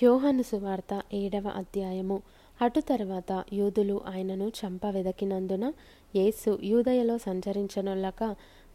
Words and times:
యోహాను 0.00 0.42
సువార్త 0.42 1.02
ఏడవ 1.14 1.48
అధ్యాయము. 1.48 2.22
అటు 2.62 2.80
తర్వాత 2.80 3.44
యూదులు 3.52 4.00
ఆయనను 4.06 4.52
చంప 4.60 4.86
వెదకినందున 4.86 5.72
యేసు 6.16 6.58
యూదయలో 6.62 7.18
సంచరించనులక 7.18 8.24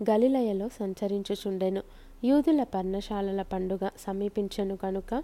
గలిలయలో 0.09 0.69
సంచరించుచుండెను. 0.69 1.81
యూదుల 2.23 2.63
పర్ణశాలల 2.63 3.41
పండుగ 3.41 3.89
సమీపించెను 3.99 4.77
కనుక 4.77 5.23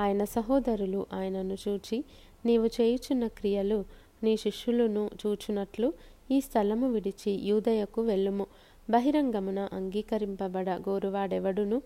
ఆయన 0.00 0.24
సహోదరులు 0.24 1.06
ఆయనను 1.12 1.56
చూచి 1.68 2.04
నీవు 2.46 2.66
చేయుచున్న 2.66 3.26
క్రియలు 3.26 3.84
నీ 4.22 4.36
శిష్యులను 4.36 5.10
చూచునట్లు 5.26 5.92
ఈ 6.30 6.40
స్థలము 6.40 6.92
విడిచి 6.92 7.32
యూదయకు 7.32 8.02
వెళ్ళుము. 8.02 8.46
బహిరంగమున 8.90 9.68
అంగీకరింపబడ 9.72 10.70
గోరువాడెవడును? 10.70 11.82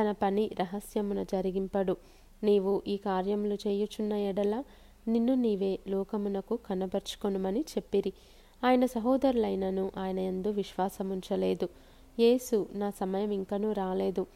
తన 0.00 0.12
పని 0.12 0.50
రహస్యమున 0.60 1.22
జరిగింపడు. 1.22 1.96
నీవు 2.44 2.82
ఈ 2.86 2.96
కార్యములు 2.96 3.54
చేయుచున్న 3.54 4.12
ఎడల 4.12 4.64
నిన్ను 5.08 5.34
నీవే 5.34 5.78
లోకమునకు 5.88 6.56
కనబరుచుకొనుమని 6.56 7.60
చెప్పిరి. 7.60 8.12
ఆయన 8.64 8.86
సహోదరులైనను 8.86 9.90
ఆయన 9.98 10.18
ఎందు 10.18 10.48
విశ్వాసముంచలేదు. 10.48 11.68
యేసు 12.18 12.68
నా 12.74 12.90
సమయం 12.90 13.30
ఇంకనూ 13.30 13.72
రాలేదు. 13.72 14.26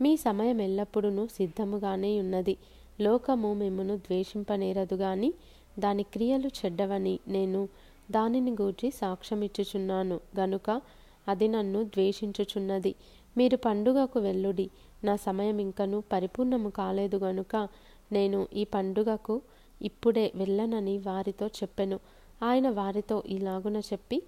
మీ 0.00 0.16
సమయం 0.16 0.60
ఎల్లప్పుడూ 0.60 1.26
సిద్ధముగానే 1.26 2.20
ఉన్నది. 2.20 2.56
లోకము 3.00 3.54
మిమ్మును 3.54 3.96
ద్వేషింపనేరదు 3.96 4.94
గాని 4.94 5.34
దాని 5.78 6.02
క్రియలు 6.02 6.46
చెడ్డవని 6.46 7.18
నేను 7.28 7.68
దానిని 8.10 8.50
గూర్చి 8.50 8.90
సాక్ష్యమిచ్చుచున్నాను. 8.90 10.20
గనుక 10.40 10.80
అది 11.28 11.48
నన్ను 11.48 11.84
ద్వేషించుచున్నది. 11.84 12.94
మీరు 13.36 13.56
పండుగకు 13.56 14.18
వెళ్ళుడి. 14.18 14.70
నా 15.04 15.16
సమయం 15.16 15.58
ఇంకను 15.58 16.02
పరిపూర్ణము 16.12 16.70
కాలేదు 16.70 17.16
గనుక 17.16 17.68
నేను 18.12 18.48
ఈ 18.52 18.64
పండుగకు 18.64 19.40
ఇప్పుడే 19.82 20.32
వెళ్ళనని 20.34 20.98
వారితో 20.98 21.46
చెప్పెను. 21.46 22.00
ఆయన 22.42 22.70
వారితో 22.70 23.22
ఇలాగున 23.26 23.76
చెప్పి 23.76 24.22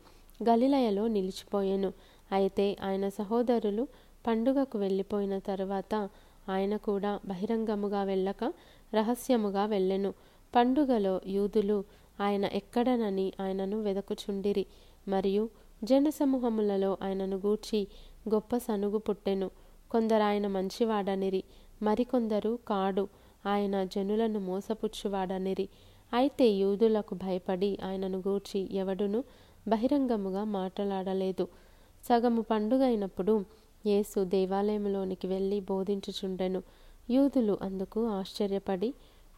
గలిలయలో 0.48 1.08
నిలిచిపోయాను. 1.08 1.92
అయితే 2.33 2.77
ఆయన 2.83 3.08
సహోదరులు 3.08 3.88
పండుగకు 4.27 4.78
వెళ్ళిపోయిన 4.78 5.38
తరువాత 5.38 6.08
ఆయన 6.48 6.77
కూడా 6.77 7.20
బహిరంగముగా 7.25 8.03
వెళ్ళక 8.03 8.53
రహస్యముగా 8.94 9.66
వెళ్ళెను. 9.66 10.14
పండుగలో 10.56 11.20
యూదులు 11.27 11.84
ఆయన 12.20 12.44
ఎక్కడనని 12.44 13.32
ఆయనను 13.41 13.82
వెదకుచుండిరి. 13.82 14.66
మరియు 15.08 15.48
జనసమూహములలో 15.84 16.98
ఆయనను 17.03 17.36
గూర్చి 17.36 17.86
గొప్ప 18.28 18.56
సనుగు 18.56 18.98
పుట్టెను. 18.98 19.50
కొందరు 19.91 20.22
ఆయన 20.22 20.47
మంచివాడనిరి 20.47 21.42
మరికొందరు 21.83 22.58
కాడు. 22.69 23.08
ఆయన 23.47 23.84
జనులను 23.84 24.41
మోసపుచ్చువాడనిరి. 24.41 25.69
అయితే 26.12 26.47
యూదులకు 26.50 27.14
భయపడి 27.14 27.78
ఆయనను 27.84 28.19
గూర్చి 28.19 28.69
ఎవడును 28.77 29.25
బహిరంగముగా 29.69 30.44
మాట్లాడలేదు. 30.44 31.48
సగము 32.05 32.42
పండుగ 32.42 32.84
అయినప్పుడు 32.84 33.44
యేసు 33.86 34.25
దేవాలయంలోనికి 34.25 35.27
వెళ్ళి 35.27 35.61
బోధించుచుండెను. 35.61 36.62
యూదులు 37.11 37.59
అందుకు 37.62 38.06
ఆశ్చర్యపడి 38.06 38.94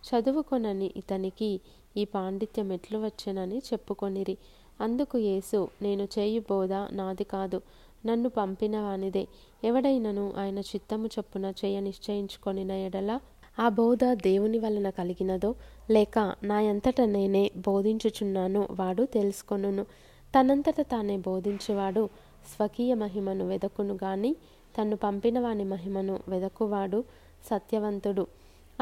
చదువుకొనని 0.08 0.90
ఇతనికి 0.96 1.60
ఈ 1.96 2.04
పాండిత్యం 2.04 2.72
ఎట్లు 2.72 2.98
వచ్చెనని 2.98 3.58
చెప్పుకొనిరి. 3.58 4.36
అందుకు 4.80 5.18
యేసు 5.18 5.68
నేను 5.82 6.08
చేయు 6.18 6.40
బోధ 6.40 6.72
నాది 6.72 7.24
కాదు. 7.24 7.60
నన్ను 8.06 8.28
పంపిన 8.28 8.80
వానిదే 8.80 9.26
ఎవడైనను 9.64 10.32
ఆయన 10.36 10.58
చిత్తము 10.58 11.06
చొప్పున 11.06 11.52
చేయ 11.64 11.80
నిశ్చయించుకొనిన 11.80 12.72
ఎడల 12.72 13.20
ఆ 13.58 13.68
బోధ 13.68 14.04
దేవుని 14.04 14.58
వలన 14.58 14.90
కలిగినదో 14.90 15.54
లేక 15.90 16.34
నాయంతట 16.42 17.00
నేనే 17.00 17.50
బోధించుచున్నానో 17.56 18.68
వాడు 18.70 19.02
తెలుసుకొనును. 19.02 19.84
తనంతట 20.38 20.80
తానే 20.80 21.16
బోధించువాడు 21.16 22.08
స్వకీయ 22.56 22.94
మహిమను 22.94 23.48
వెదకును 23.48 23.94
గాని 23.94 24.36
తన్ను 24.78 24.96
పంపిన 24.96 25.40
వాని 25.40 25.64
మహిమను 25.64 26.20
వెదకువాడు 26.28 27.04
సత్యవంతుడు. 27.50 28.26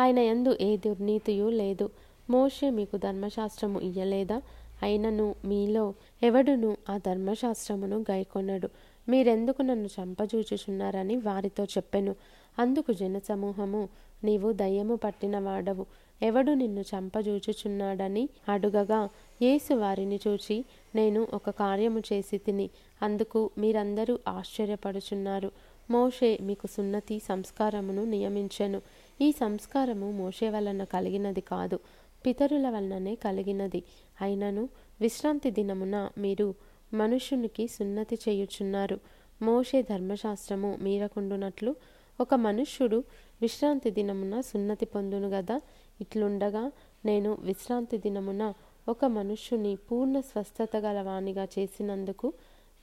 ఆయన 0.01 0.19
ఎందు 0.19 0.57
ఏ 0.61 0.77
దుర్నీతియు 0.77 1.49
లేదు. 1.49 1.91
మోషే 2.31 2.71
మీకు 2.71 2.97
ధర్మశాస్త్రము 2.97 3.81
ఇయ్యలేదా? 3.81 4.43
అయినను 4.83 5.35
మీలో 5.45 5.95
ఎవడును 6.23 6.77
ఆ 6.91 6.99
ధర్మశాస్త్రమును 6.99 8.05
గైకొనడు? 8.11 8.71
మీరెందుకు 9.09 9.63
నన్ను 9.63 9.89
చంపజూచుచున్నారని 10.01 11.17
వారితో 11.17 11.65
చెప్పెను. 11.65 12.15
అందుకు 12.59 12.93
జనసమూహము 12.93 13.89
నీవు 14.25 14.53
దయ్యము 14.53 14.95
పట్టిన 14.95 15.39
వాడవు. 15.39 15.87
ఎవడు 16.23 16.53
నిన్ను 16.53 16.81
చంపజూచుచున్నాడని 16.81 18.29
అడుగగా 18.49 19.09
యేసు 19.43 19.75
వారిని 19.75 20.21
చూచి 20.29 20.65
నేను 20.95 21.27
ఒక 21.35 21.51
కార్యము 21.51 22.01
చేసి 22.13 22.39
తిని 22.39 22.71
అందుకు 23.03 23.51
మీరందరూ 23.59 24.19
ఆశ్చర్యపడుచున్నారు. 24.29 25.53
మోషే 25.91 26.39
మీకు 26.41 26.67
సున్నతి 26.67 27.19
సంస్కారమును 27.19 28.05
నియమించెను. 28.05 28.83
ఈ 29.21 29.33
సంస్కారము 29.33 30.11
మోషే 30.11 30.51
వలన 30.51 30.85
కలిగినది 30.85 31.41
కాదు 31.41 31.79
పితరుల 32.27 32.71
వలననే 32.71 33.15
కలిగినది. 33.15 33.83
అయినను 34.21 34.69
విశ్రాంతి 35.01 35.51
దినమున 35.51 36.09
మీరు 36.19 36.55
మనుషునికి 36.95 37.69
సున్నతి 37.69 38.19
చేయుచున్నారు. 38.29 39.01
మోషే 39.43 39.83
ధర్మశాస్త్రము 39.83 40.79
మీరకుండునట్లు 40.83 41.77
ఒక 42.21 42.35
మనుష్యుడు 42.35 43.05
విశ్రాంతి 43.43 43.91
దినమున 43.91 44.41
సున్నతి 44.41 44.87
పొందును 44.87 45.29
గదా? 45.29 45.61
ఇట్లుండగా 46.01 46.73
నేను 47.05 47.39
విశ్రాంతి 47.41 47.99
దినమున 47.99 48.55
ఒక 48.89 49.05
మనుష్యుని 49.05 49.77
పూర్ణ 49.77 50.21
స్వస్థత 50.21 50.77
గలవానిగా 50.77 51.49
చేసినందుకు 51.59 52.33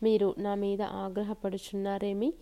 మీరు 0.04 0.36
నా 0.38 0.56
మీద 0.56 0.82
ఆగ్రహపడుచున్నారేమి? 0.82 2.34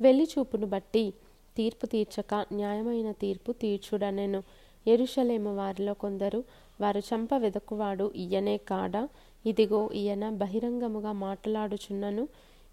వెలిచూపును 0.00 0.66
బట్టి 0.66 1.14
తీర్పు 1.56 1.86
తీర్చక 1.86 2.46
న్యాయమైన 2.52 3.12
తీర్పు 3.12 3.52
తీర్చుడనెను. 3.52 4.42
ఎరుషలేము 4.86 5.56
వారిలో 5.56 5.94
కొందరు 5.94 6.44
వారు 6.80 6.98
చంప 6.98 7.34
వెదకువాడు 7.34 8.12
ఈయనే 8.16 8.56
కాడా 8.56 9.08
ఇదిగో 9.46 9.90
ఈయన 9.94 10.30
బహిరంగముగా 10.30 11.12
మాట్లాడుచున్నను 11.12 12.28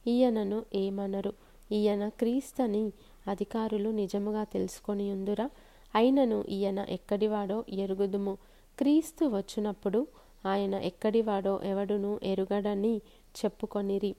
ఈయనను 0.07 0.65
ఏమనరు. 0.75 1.33
ఈయన 1.71 2.07
క్రీస్తని 2.07 2.91
అధికారులు 3.27 3.89
నిజముగా 3.89 4.43
తెలుసుకొని 4.43 5.11
ఉందురా 5.11 5.49
అయినను 5.95 6.43
ఈయన 6.49 6.85
ఎక్కడివాడో 6.89 7.63
ఎరుగుదుము. 7.69 8.37
క్రీస్తు 8.79 9.25
వచ్చినప్పుడు 9.25 10.07
ఆయన 10.45 10.73
ఎక్కడివాడో 10.73 11.59
ఎవడును 11.63 12.19
ఎరుగడని 12.23 12.97
చెప్పుకొనిరి. 13.37 14.15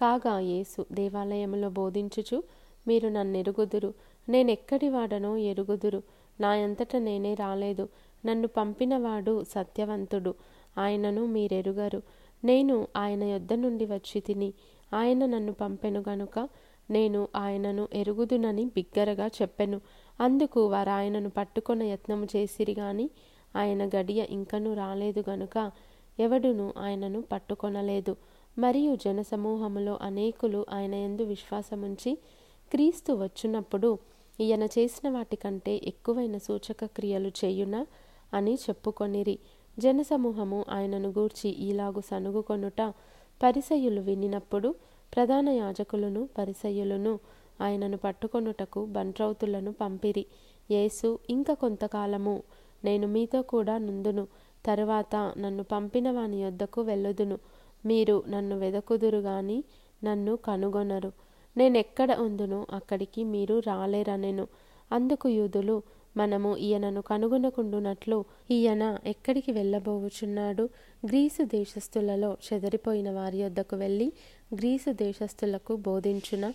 కాగా 0.00 0.38
యేసు 0.40 0.86
దేవాలయంలో 0.92 1.70
బోధించుచు 1.70 2.42
మీరు 2.88 3.08
నన్నెరుగుదురు. 3.08 3.94
నేనెక్కడివాడనో 4.28 5.36
ఎరుగుదురు. 5.36 6.02
నా 6.42 6.48
అంతట 6.48 6.96
నేనే 6.96 7.32
రాలేదు. 7.34 7.84
నన్ను 8.26 8.48
పంపినవాడు 8.48 9.34
సత్యవంతుడు. 9.44 10.32
ఆయనను 10.78 11.22
మీరెరుగరు. 11.26 12.02
నేను 12.44 12.76
ఆయన 12.96 13.22
యొద్ద 13.24 13.52
నుండి 13.52 13.84
వచ్చి 13.84 14.20
తిని 14.20 14.50
ఆయన 14.94 15.26
నన్ను 15.26 15.52
పంపెను 15.52 16.00
గనుక 16.08 16.48
నేను 16.90 17.20
ఆయనను 17.36 17.88
ఎరుగుదునని 17.94 18.64
బిగ్గరగా 18.64 19.26
చెప్పెను. 19.26 19.78
అందుకు 20.20 20.60
వారు 20.66 20.90
ఆయనను 20.90 21.30
పట్టుకొన 21.30 21.82
యత్నము 21.82 22.24
చేసిరి 22.24 22.74
గాని 22.78 23.06
ఆయన 23.56 23.88
గడియ 23.88 24.24
ఇంకను 24.30 24.74
రాలేదు 24.74 25.24
గనుక 25.30 25.70
ఎవడును 26.20 26.66
ఆయనను 26.78 27.20
పట్టుకొనలేదు. 27.32 28.16
మరియు 28.58 28.96
జనసమూహములో 28.96 29.98
అనేకులు 30.02 30.60
ఆయన 30.70 30.94
ఎందు 30.94 31.22
విశ్వాసముంచి 31.22 32.18
క్రీస్తు 32.70 33.12
వచ్చినప్పుడు 33.12 33.90
ఈయన 34.42 34.64
చేసిన 34.64 35.10
వాటికంటే 35.10 35.80
ఎక్కువైన 35.84 36.36
సూచక 36.38 36.84
క్రియలు 36.84 37.30
చేయునా 37.44 37.86
అని 38.34 38.54
చెప్పుకొనిరి. 38.54 39.38
జనసమూహము 39.78 40.64
ఆయనను 40.70 41.08
గూర్చి 41.08 41.50
ఈలాగు 41.50 42.00
సనుగుకొనుట 42.00 42.80
పరిసయులు 43.42 44.00
వినినప్పుడు 44.00 44.74
ప్రధాన 45.14 45.48
యాజకులను 45.48 46.28
పరిసయులను 46.38 47.18
ఆయనను 47.60 47.96
పట్టుకొనుటకు 47.96 48.84
బంట్రౌతులను 48.86 49.72
పంపిరి. 49.72 50.24
యేసు 50.70 51.18
ఇంక 51.30 51.52
కొంతకాలము 51.52 52.42
నేను 52.84 53.06
మీతో 53.06 53.42
కూడా 53.42 53.78
నుందును. 53.78 54.24
తరువాత 54.66 55.34
నన్ను 55.38 55.62
పంపిన 55.62 56.10
వాని 56.10 56.36
యొద్దకు 56.42 56.80
వెళ్ళుదును. 56.82 57.38
మీరు 57.86 58.22
నన్ను 58.28 58.58
వెదకుదురు 58.58 59.18
గాని 59.18 59.64
నన్ను 60.04 60.36
కనుగొనరు. 60.36 61.12
నేనెక్కడ 61.56 62.16
ఉందునో 62.16 62.66
అక్కడికి 62.72 63.24
మీరు 63.24 63.58
రాలేరనెను. 63.58 64.46
అందుకు 64.92 65.28
యూదులు 65.28 65.82
మనము 66.16 66.56
ఈయనను 66.56 67.02
కనుగొనకుండునట్లు 67.02 68.24
ఈయన 68.50 68.98
ఎక్కడికి 69.06 69.52
వెళ్ళబోవుచున్నాడు 69.52 70.62
గ్రీసు 71.06 71.44
దేశస్థులలో 71.44 72.36
చెదరిపోయిన 72.46 73.10
వారి 73.10 73.38
యొద్దకు 73.38 73.76
వెళ్ళి 73.76 74.12
గ్రీసు 74.54 74.92
దేశస్థులకు 74.92 75.76
బోధించున 75.76 76.52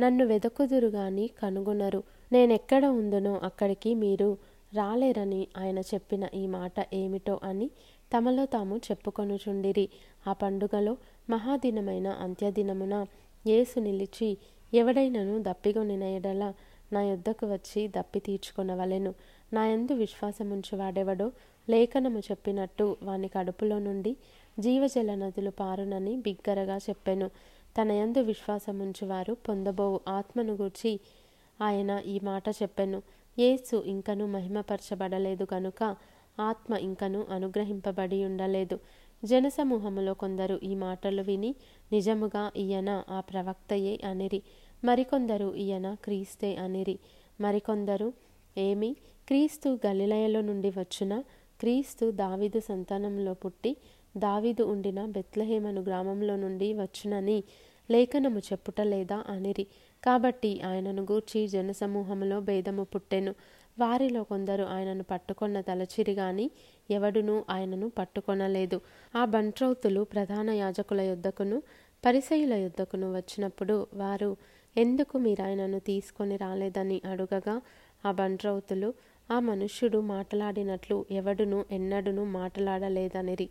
నన్ను 0.00 0.26
వెదకుదురు 0.26 0.88
గాని 0.88 1.30
కనుగొనరు. 1.42 2.02
నేనెక్కడ 2.32 2.86
ఉందునో 2.86 3.40
అక్కడికి 3.42 3.94
మీరు 3.94 4.36
రాలేరని 4.74 5.46
ఆయన 5.58 5.78
చెప్పిన 5.78 6.28
ఈ 6.34 6.46
మాట 6.46 6.94
ఏమిటో 6.94 7.40
అని 7.42 7.70
తమలో 8.16 8.46
తాము 8.46 8.76
చెప్పుకొనుచుండిరి. 8.76 9.88
ఆ 10.26 10.32
పండుగలో 10.32 10.96
మహాదినమైన 11.30 12.08
అంత్యదినమున 12.08 13.06
యేసు 13.46 13.80
నిలిచి 13.80 14.38
ఎవడైనను 14.74 15.42
దప్పిగొనిన 15.42 16.02
ఎడల 16.02 16.52
నా 16.92 17.02
యొద్దకు 17.02 17.46
వచ్చి 17.46 17.88
దప్పి 17.88 18.20
తీర్చుకొనవలెను. 18.20 19.14
నా 19.52 19.66
యందు 19.66 19.92
విశ్వాసముంచు 19.92 20.76
వాడెవడో 20.76 21.32
లేఖనము 21.68 22.18
చెప్పినట్టు 22.18 22.96
వాని 23.02 23.28
కడుపులో 23.28 23.78
నుండి 23.78 24.16
జీవజల 24.58 25.14
నదులు 25.14 25.50
పారునని 25.50 26.16
బిగ్గరగా 26.16 26.76
చెప్పెను. 26.76 27.30
తన 27.80 27.92
యందు 27.92 28.18
విశ్వాసముంచువారు 28.18 29.32
పొందబోవు 29.34 30.00
ఆత్మను 30.08 30.52
గూర్చి 30.52 31.00
ఆయన 31.62 32.02
ఈ 32.06 32.20
మాట 32.22 32.48
చెప్పెను. 32.48 33.02
యేసు 33.38 33.76
ఇంకను 33.86 34.26
మహిమపరచబడలేదు 34.26 35.46
గనుక 35.54 35.96
ఆత్మ 36.40 36.74
ఇంకను 36.74 37.26
అనుగ్రహింపబడి 37.30 38.24
ఉండలేదు. 38.24 38.78
జనసమూహములో 39.24 40.14
కొందరు 40.14 40.60
ఈ 40.62 40.74
మాటలు 40.74 41.22
విని 41.22 41.54
నిజముగా 41.92 42.52
ఈయన 42.56 43.02
ఆ 43.10 43.20
ప్రవక్తయే 43.20 44.00
అనిరి. 44.04 44.42
మరికొందరు 44.84 45.54
ఈయన 45.54 45.96
క్రీస్తే 46.04 46.56
అనిరి. 46.56 46.98
మరికొందరు 47.40 48.12
ఏమి? 48.58 48.96
క్రీస్తు 49.28 49.78
గలిలయలో 49.86 50.40
నుండి 50.40 50.68
వచ్చిన 50.68 51.22
క్రీస్తు 51.60 52.10
దావిదు 52.10 52.60
సంతానంలో 52.60 53.34
పుట్టి 53.34 53.76
దావిదు 54.16 54.62
ఉండిన 54.62 55.06
బెత్లహేమను 55.06 55.80
గ్రామంలో 55.80 56.36
నుండి 56.36 56.74
వచ్చునని 56.74 57.44
లేఖనము 57.90 58.38
చెప్పుట 58.38 58.80
లేదా 58.80 59.24
అనిరి. 59.28 59.66
కాబట్టి 60.04 60.60
ఆయనను 60.62 61.02
గూర్చి 61.02 61.48
జనసమూహములో 61.48 62.40
భేదము 62.40 62.84
పుట్టెను. 62.84 63.34
వారిలో 63.78 64.22
కొందరు 64.24 64.64
ఆయనను 64.64 65.02
పట్టుకొన్న 65.02 65.60
తలచిరి 65.60 66.12
గాని 66.12 66.50
ఎవడునూ 66.90 67.44
ఆయనను 67.50 67.88
పట్టుకొనలేదు. 67.88 68.80
ఆ 69.16 69.24
బంట్రౌతులు 69.24 70.04
ప్రధాన 70.04 70.50
యాజకుల 70.50 71.00
యొద్దకును 71.00 71.62
పరిసయుల 72.06 72.54
యొద్దకును 72.54 73.14
వచ్చినప్పుడు 73.14 73.86
వారు 73.94 74.36
ఎందుకు 74.76 75.18
మీరు 75.18 75.42
ఆయనను 75.42 75.78
తీసుకొని 75.78 76.36
రాలేదని 76.36 77.02
అడుగగా 77.10 77.60
ఆ 78.06 78.12
బంట్రౌతులు 78.12 78.94
ఆ 79.30 79.40
మనుష్యుడు 79.40 79.98
మాట్లాడినట్లు 79.98 81.04
ఎవడును 81.10 81.64
ఎన్నడును 81.70 82.24
మాట్లాడలేదనిరి. 82.24 83.48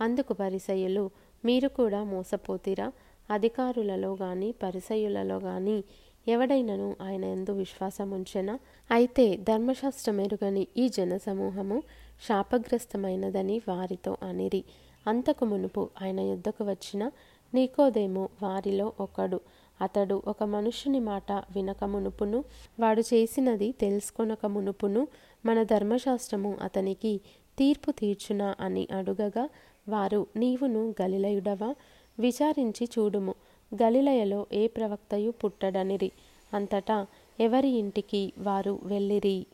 అందుకు 0.00 0.32
పరిసయులు 0.32 1.10
మీరు 1.44 1.68
కూడా 1.68 2.04
మోసపోతిరా. 2.04 2.92
అధికారులలో 3.30 4.16
గాని 4.16 4.52
పరిసయులలో 4.52 5.36
గాని 5.36 5.82
ఎవడైనను 6.28 6.96
ఆయన 7.02 7.24
ఎందు 7.24 7.52
విశ్వాసం 7.52 8.10
ఉంచెనా 8.10 8.58
అయితే 8.90 9.36
ధర్మశాస్త్రమెరుగని 9.36 10.66
ఈ 10.76 10.88
జనసమూహము 10.88 11.82
శాపగ్రస్తమైనదని 12.28 13.62
వారితో 13.68 14.16
అనిరి. 14.22 14.64
అంతకు 15.06 15.44
మునుపు 15.44 15.88
ఆయన 16.02 16.20
యుద్ధకు 16.20 16.64
వచ్చిన 16.64 17.10
నీకోదేమో 17.54 18.28
వారిలో 18.42 18.92
ఒకడు. 19.00 19.40
అతడు 19.80 20.22
ఒక 20.26 20.42
మనుషుని 20.42 21.00
మాట 21.00 21.32
వినక 21.32 21.84
మునుపును 21.84 22.44
వాడు 22.80 23.00
చేసినది 23.00 23.72
తెలుసుకొనక 23.72 24.46
మునుపును 24.46 25.08
మన 25.46 25.62
ధర్మశాస్త్రము 25.62 26.56
అతనికి 26.62 27.20
తీర్పు 27.58 27.90
తీర్చునా 27.90 28.54
అని 28.60 28.88
అడుగగా 28.92 29.48
వారు 29.88 30.26
నీవును 30.36 30.94
గలిలయుడవా? 31.02 31.74
విచారించి 32.18 32.88
చూడుము. 32.98 33.34
గలిలయలో 33.82 34.46
ఏ 34.52 34.66
ప్రవక్తయు 34.66 35.30
పుట్టడనిరి. 35.30 36.12
అంతటా 36.54 37.06
ఎవరి 37.40 37.68
ఇంటికి 37.68 38.32
వారు 38.38 38.78
వెళ్ళిరి? 38.82 39.46